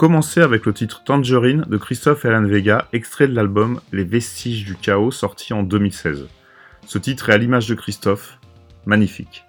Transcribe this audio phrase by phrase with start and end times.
[0.00, 4.74] commencer avec le titre Tangerine de Christophe Alan Vega, extrait de l'album Les Vestiges du
[4.74, 6.26] Chaos, sorti en 2016.
[6.86, 8.38] Ce titre est à l'image de Christophe,
[8.86, 9.44] magnifique.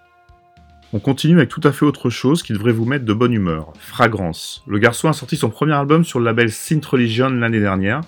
[0.92, 3.72] On continue avec tout à fait autre chose qui devrait vous mettre de bonne humeur,
[3.78, 4.62] Fragrance.
[4.66, 8.02] Le garçon a sorti son premier album sur le label Synth Religion l'année dernière,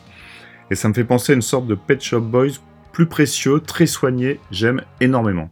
[0.70, 2.58] et ça me fait penser à une sorte de Pet Shop Boys
[2.92, 5.50] plus précieux, très soigné, j'aime énormément.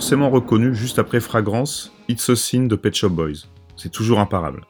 [0.00, 3.44] Forcément reconnu juste après Fragrance It's a Sin de Pet Shop Boys.
[3.76, 4.62] C'est toujours imparable.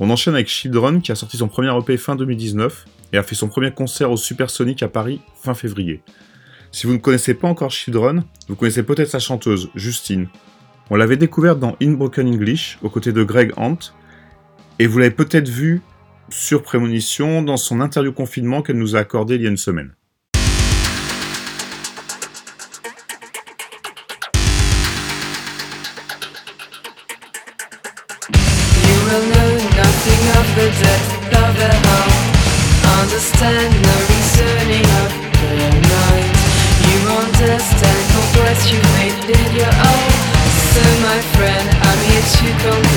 [0.00, 3.34] On enchaîne avec Children qui a sorti son premier EP fin 2019 et a fait
[3.34, 6.02] son premier concert au Supersonic à Paris fin février.
[6.72, 10.28] Si vous ne connaissez pas encore Children, vous connaissez peut-être sa chanteuse, Justine.
[10.90, 13.78] On l'avait découverte dans In Broken English, aux côtés de Greg Hunt,
[14.78, 15.80] et vous l'avez peut-être vu
[16.28, 19.94] sur Prémonition dans son interview confinement qu'elle nous a accordé il y a une semaine.
[42.30, 42.89] 起动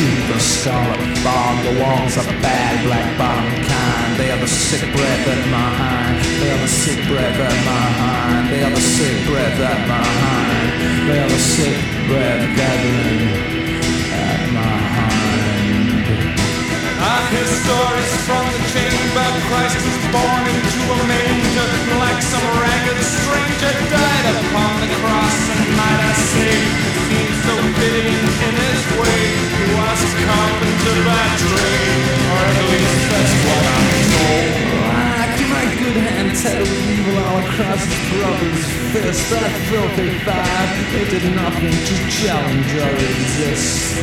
[0.00, 1.54] tooth, a scarlet fog.
[1.64, 4.10] The walls are bad, black bottom kind.
[4.18, 6.16] They are the sick breath at my hind.
[6.40, 8.50] They are the sick breath at my hind.
[8.50, 11.08] They are the sick breath at my hind.
[11.08, 11.76] They are the sick
[12.08, 13.59] breath gathering
[17.00, 19.28] I've heard stories from the chamber.
[19.48, 25.38] Christ was born into a manger, like some ragged stranger died upon the cross.
[25.56, 29.24] And might I say, it seems so fitting in his way.
[29.48, 32.04] He was a carpenter by trade,
[32.36, 34.89] or at least that's what I'm told.
[35.60, 38.64] My good hand intent evil all across his brother's
[38.96, 39.28] fist.
[39.28, 40.64] That filthy fire,
[40.96, 44.00] it did nothing to challenge or resist.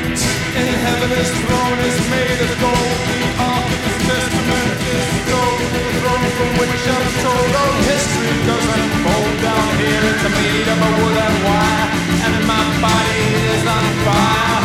[0.53, 2.97] In heaven his throne is made of gold.
[3.09, 5.61] The ark of his testament is gold.
[5.73, 10.03] The throne from which I'm told all history doesn't unfold down here.
[10.13, 11.89] It's made of a wood and wire,
[12.21, 14.61] and my body is on fire.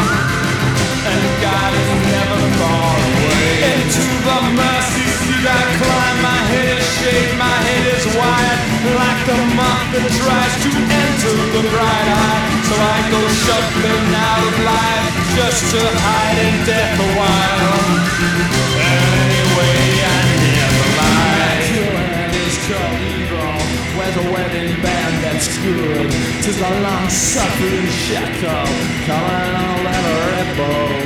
[1.09, 3.81] And God is never far away.
[3.81, 5.02] Into the mercy
[5.43, 6.17] I climb.
[6.23, 8.61] My head is shaved, my head is wide,
[8.95, 12.43] like the moth that tries to enter the bright eye.
[12.69, 17.75] So I go shuffling out of life just to hide in death a while.
[18.79, 21.59] Anyway, I never lie.
[21.75, 22.57] Killing is.
[23.99, 26.11] Where's a wedding band that's good?
[26.43, 28.71] Tis a long suffering shackle,
[29.07, 31.02] calling all that rebel blood.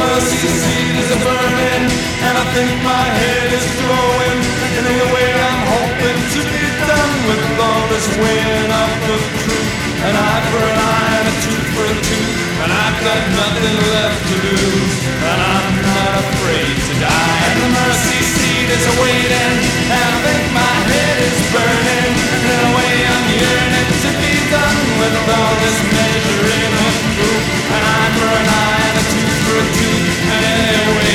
[0.00, 1.84] The mercy seat is a burning,
[2.24, 4.40] and I think my head is glowing.
[4.80, 9.70] And anyway, I'm hoping to be done with all this weighing up of truth.
[10.00, 12.32] An eye for an eye and a tooth for a tooth.
[12.64, 14.96] And I've got nothing left to lose.
[15.20, 17.36] And I'm not afraid to die.
[17.44, 19.52] And the mercy seat is waiting,
[19.84, 22.12] and I think my head is burning.
[22.40, 27.46] And way, I'm yearning to be done with all this measuring of truth.
[27.68, 29.89] An eye for an eye and a tooth for a tooth.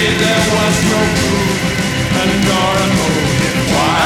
[0.06, 1.58] There was no proof.
[2.13, 2.30] And
[3.74, 4.06] why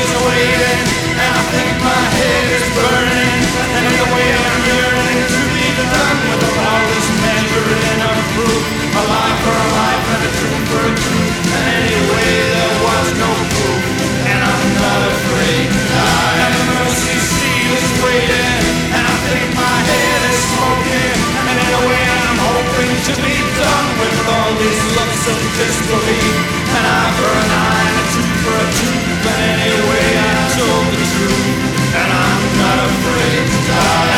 [0.00, 0.80] is waiting,
[1.12, 3.40] and I think my head is burning.
[3.68, 3.84] And
[4.16, 8.64] way, I'm yearning to be done with all this measuring of proof.
[8.96, 9.68] A lie for a
[10.08, 11.36] and a truth for a truth.
[11.52, 13.84] And anyway, there was no proof,
[14.24, 15.68] and I'm not afraid
[17.76, 21.18] is waiting, and I think my head is smoking.
[21.44, 23.81] And in a way, I'm hoping to be done
[24.22, 26.34] with all these looks of disbelief.
[26.78, 29.04] An eye for an eye and a tooth for a tooth.
[29.24, 31.58] But anyway, I told the truth,
[31.98, 34.11] and I'm not afraid to die.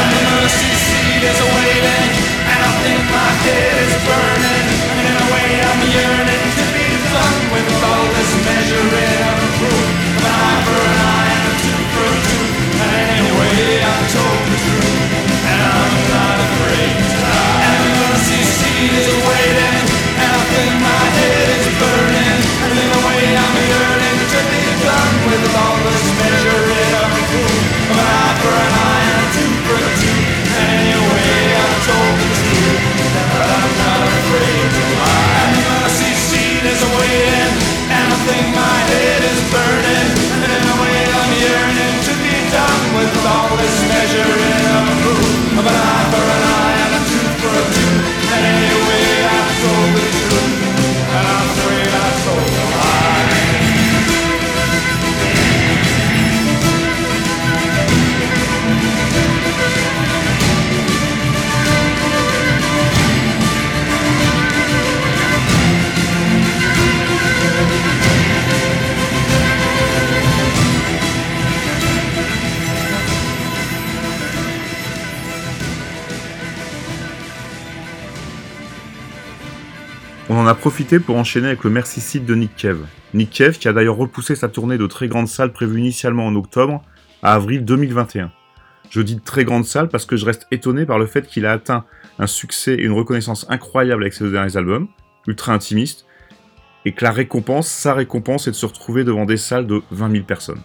[80.55, 82.87] A profité pour enchaîner avec le Seat de Nick Cave.
[83.13, 86.37] Nick Cave qui a d'ailleurs repoussé sa tournée de très grande salle prévue initialement en
[86.37, 86.81] octobre
[87.25, 88.31] à avril 2021.
[88.89, 91.45] Je dis de très grande salle parce que je reste étonné par le fait qu'il
[91.45, 91.85] a atteint
[92.21, 94.87] un succès et une reconnaissance incroyable avec ses deux derniers albums,
[95.27, 96.07] ultra intimistes,
[96.85, 100.13] et que la récompense, sa récompense, est de se retrouver devant des salles de 20
[100.13, 100.63] 000 personnes.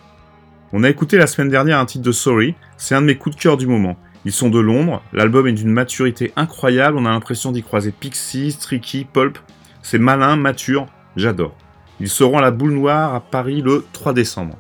[0.71, 3.36] On a écouté la semaine dernière un titre de Sorry, c'est un de mes coups
[3.36, 3.97] de cœur du moment.
[4.23, 8.56] Ils sont de Londres, l'album est d'une maturité incroyable, on a l'impression d'y croiser Pixies,
[8.60, 9.39] Tricky, Pulp.
[9.81, 11.55] C'est malin, mature, j'adore.
[11.99, 14.55] Ils seront à la boule noire à Paris le 3 décembre.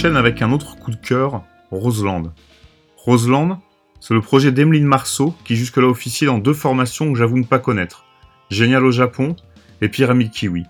[0.00, 2.32] Enchaîne avec un autre coup de cœur, Roseland.
[2.96, 3.60] Roseland,
[4.00, 7.58] c'est le projet d'Emeline Marceau qui jusque-là officie dans deux formations que j'avoue ne pas
[7.58, 8.06] connaître.
[8.48, 9.36] Génial au Japon
[9.82, 10.64] et Pyramide Kiwi.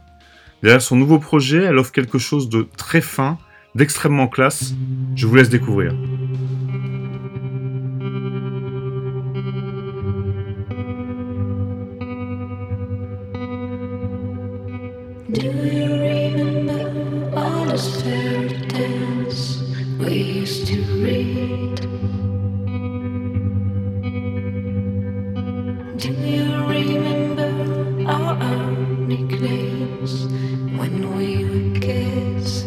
[0.64, 3.38] Derrière son nouveau projet, elle offre quelque chose de très fin,
[3.76, 4.74] d'extrêmement classe.
[5.14, 5.94] Je vous laisse découvrir.
[20.08, 21.76] Used to read?
[25.98, 28.70] Do you remember all our
[29.06, 30.26] nicknames
[30.78, 32.64] when we were kids?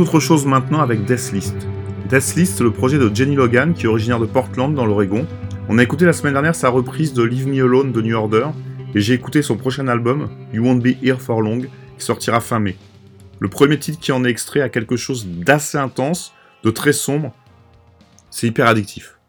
[0.00, 1.54] Autre chose maintenant avec Deathlist.
[2.08, 5.26] Deathlist, c'est le projet de Jenny Logan, qui est originaire de Portland, dans l'Oregon.
[5.68, 8.46] On a écouté la semaine dernière sa reprise de Leave Me Alone de New Order,
[8.94, 12.58] et j'ai écouté son prochain album, You Won't Be Here For Long, qui sortira fin
[12.58, 12.76] mai.
[13.38, 16.32] Le premier titre qui en est extrait a quelque chose d'assez intense,
[16.64, 17.34] de très sombre.
[18.30, 19.19] C'est hyper addictif.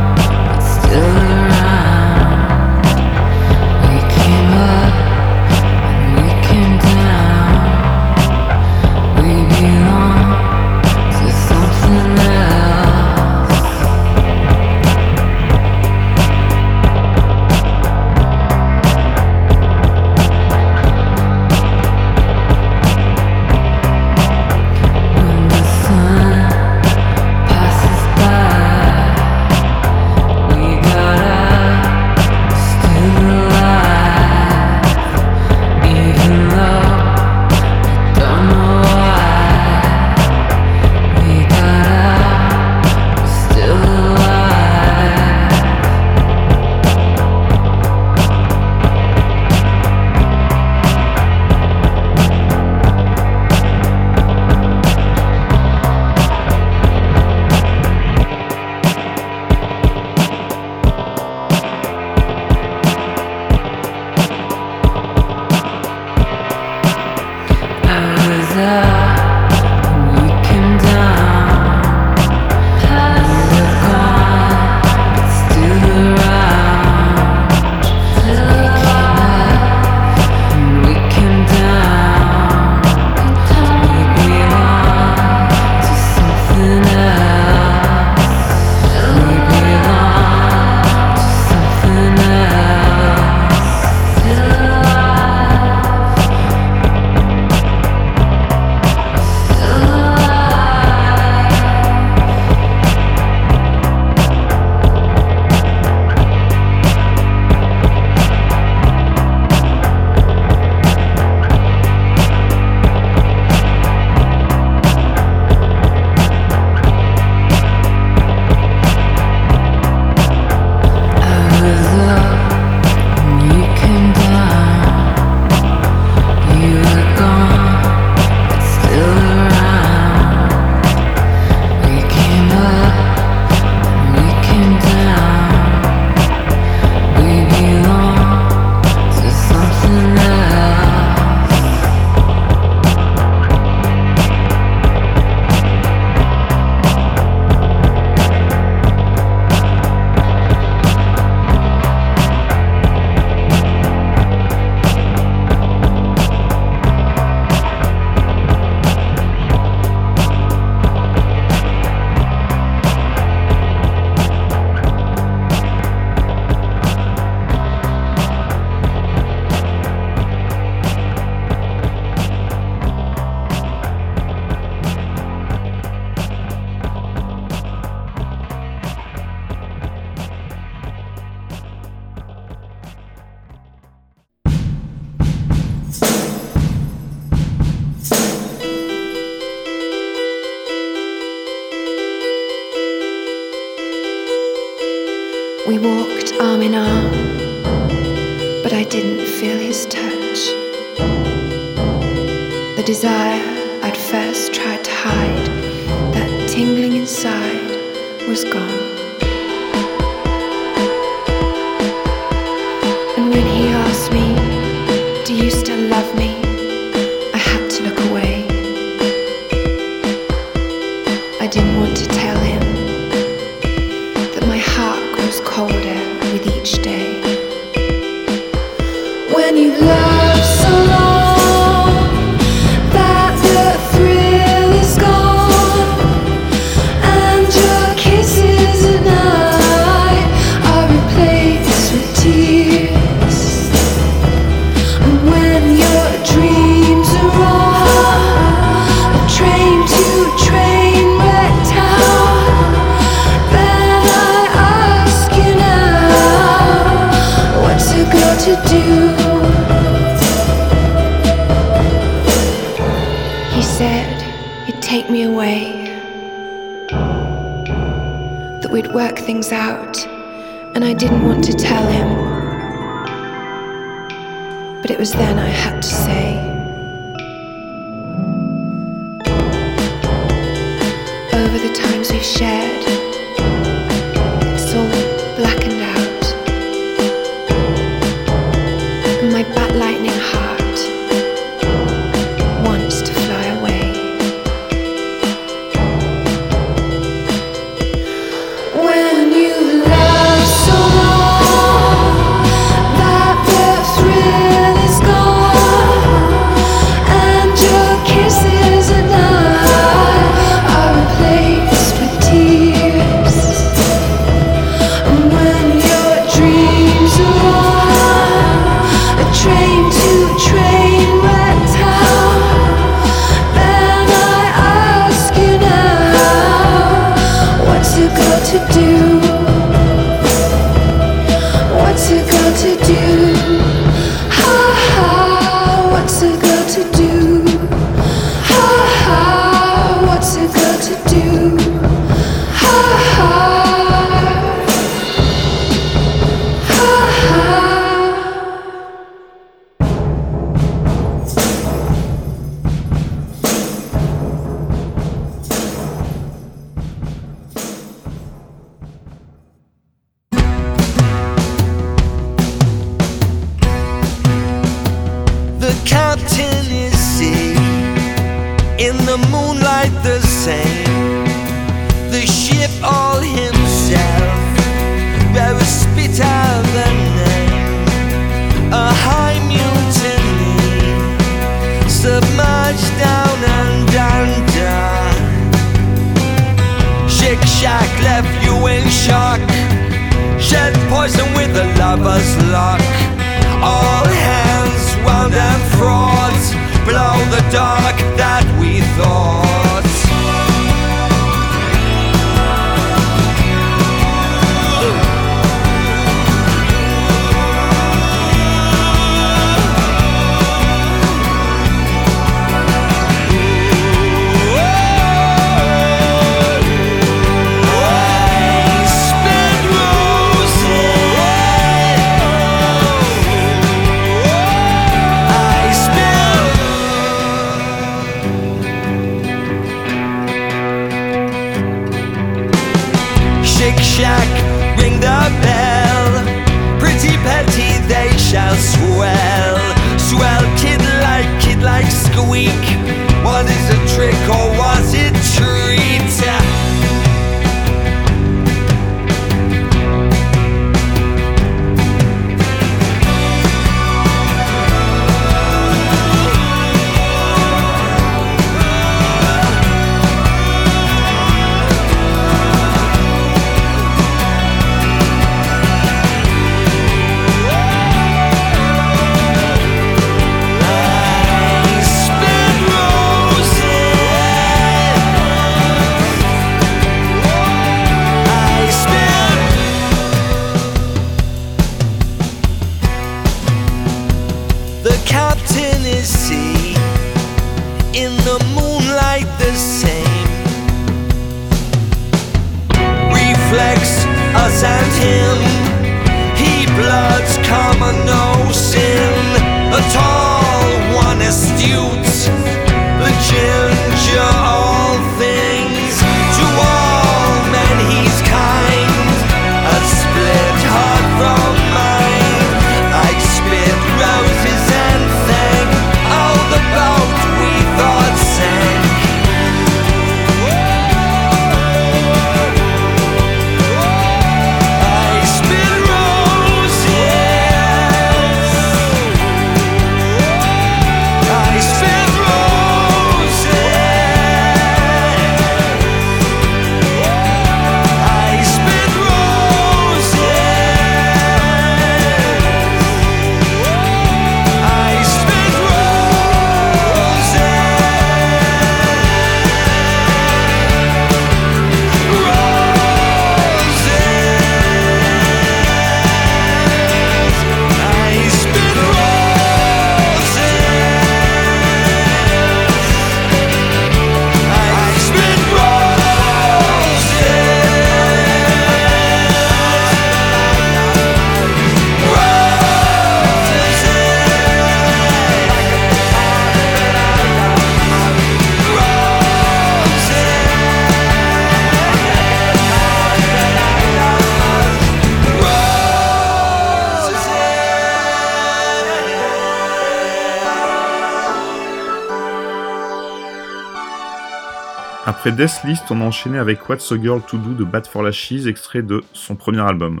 [595.20, 598.02] Après Death List, on a enchaîné avec What's So Girl To Do de Bad For
[598.02, 600.00] Lashes, extrait de son premier album,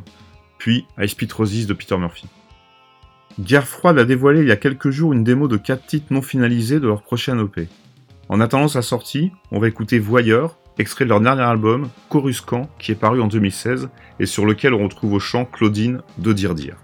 [0.56, 2.26] puis High Speed Roses de Peter Murphy.
[3.38, 6.22] Guerre Froide a dévoilé il y a quelques jours une démo de 4 titres non
[6.22, 7.60] finalisés de leur prochaine OP.
[8.30, 12.92] En attendant sa sortie, on va écouter Voyeur, extrait de leur dernier album, Coruscant, qui
[12.92, 13.90] est paru en 2016
[14.20, 16.76] et sur lequel on retrouve au chant Claudine de Dire Dire.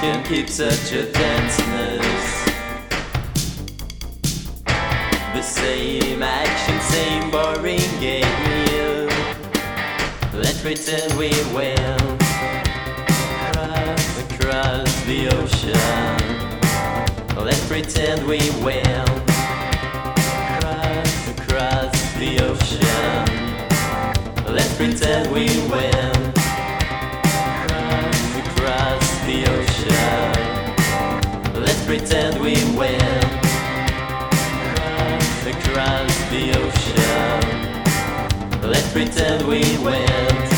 [0.00, 2.44] Can keep such a denseness.
[5.34, 9.08] The same action, same boring game.
[10.32, 12.16] Let's pretend we will
[13.44, 16.16] across, across the ocean.
[17.36, 19.04] Let's pretend we will
[20.16, 23.26] across, across the ocean.
[24.46, 26.19] Let's pretend we went
[32.40, 33.02] we went
[35.46, 37.40] across, the ocean.
[38.62, 40.52] Let's pretend we went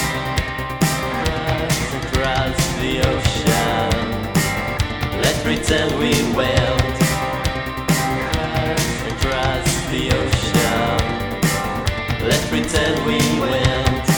[1.98, 3.90] across, the ocean.
[5.22, 6.98] Let's pretend we went
[9.10, 11.02] across, the ocean.
[12.28, 14.08] Let's pretend we went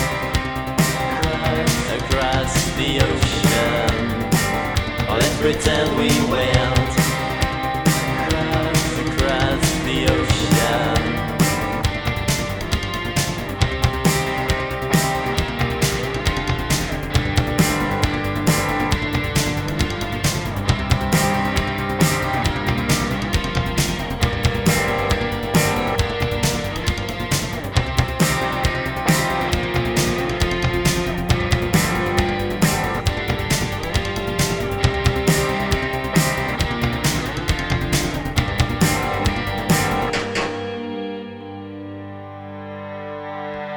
[1.96, 3.92] across the ocean.
[5.08, 6.53] Let's pretend we went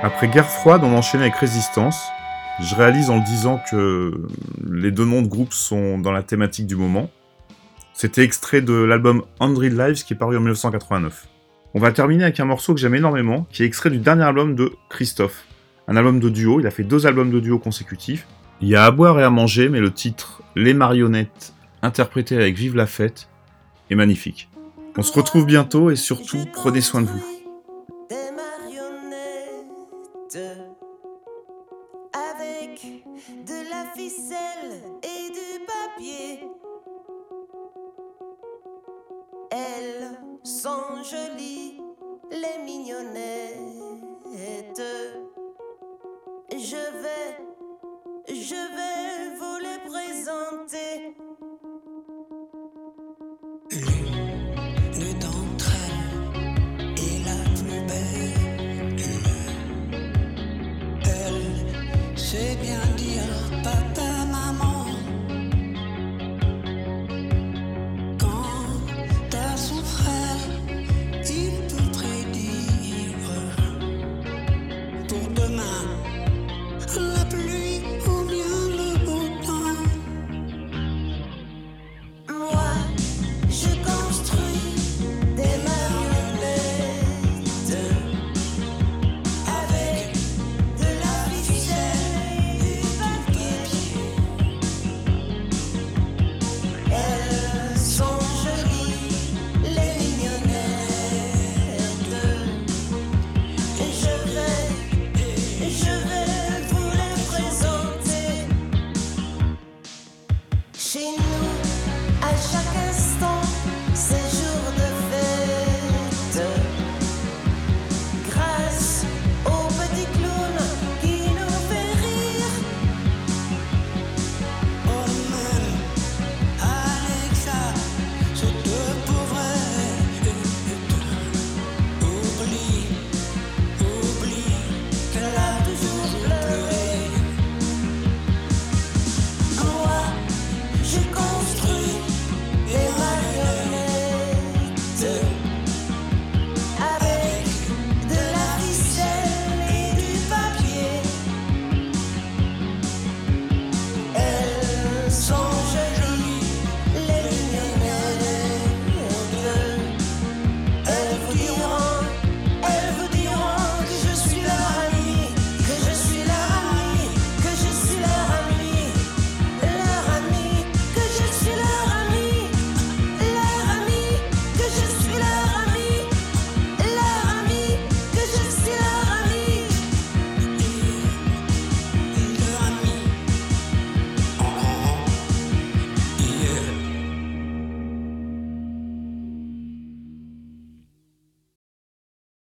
[0.03, 1.99] Après Guerre froide, on enchaîne avec Résistance.
[2.61, 4.13] Je réalise en le disant que
[4.69, 7.09] les deux noms de groupe sont dans la thématique du moment.
[7.93, 11.27] C'était extrait de l'album Android Lives qui est paru en 1989.
[11.73, 14.55] On va terminer avec un morceau que j'aime énormément, qui est extrait du dernier album
[14.55, 15.45] de Christophe.
[15.87, 18.27] Un album de duo, il a fait deux albums de duo consécutifs.
[18.61, 22.55] Il y a à boire et à manger, mais le titre Les marionnettes, interprété avec
[22.55, 23.29] Vive la fête,
[23.89, 24.47] est magnifique.
[24.95, 27.36] On se retrouve bientôt et surtout, prenez soin de vous.